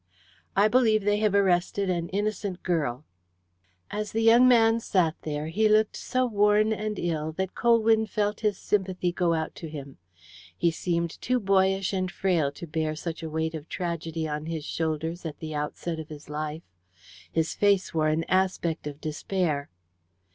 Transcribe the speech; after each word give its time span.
"I 0.55 0.67
believe 0.67 1.03
they 1.03 1.17
have 1.19 1.35
arrested 1.35 1.87
an 1.91 2.09
innocent 2.09 2.63
girl." 2.63 3.05
As 3.91 4.13
the 4.13 4.23
young 4.23 4.47
man 4.47 4.79
sat 4.79 5.13
there, 5.21 5.45
he 5.49 5.69
looked 5.69 5.95
so 5.95 6.25
worn 6.25 6.73
and 6.73 6.97
ill 6.97 7.31
that 7.33 7.53
Colwyn 7.53 8.07
felt 8.07 8.39
his 8.39 8.57
sympathy 8.57 9.11
go 9.11 9.35
out 9.35 9.53
to 9.57 9.69
him. 9.69 9.99
He 10.57 10.71
seemed 10.71 11.21
too 11.21 11.39
boyish 11.39 11.93
and 11.93 12.09
frail 12.11 12.51
to 12.53 12.65
bear 12.65 12.95
such 12.95 13.21
a 13.21 13.29
weight 13.29 13.53
of 13.53 13.69
tragedy 13.69 14.27
on 14.27 14.47
his 14.47 14.65
shoulders 14.65 15.23
at 15.23 15.37
the 15.37 15.53
outset 15.53 15.99
of 15.99 16.09
his 16.09 16.31
life. 16.31 16.63
His 17.31 17.53
face 17.53 17.93
wore 17.93 18.07
an 18.07 18.23
aspect 18.23 18.87
of 18.87 19.01
despair. 19.01 19.69